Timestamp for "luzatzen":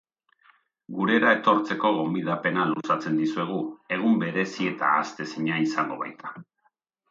2.71-3.21